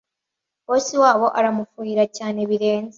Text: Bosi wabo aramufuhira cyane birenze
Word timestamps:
Bosi 0.67 0.93
wabo 1.03 1.27
aramufuhira 1.39 2.03
cyane 2.17 2.39
birenze 2.49 2.89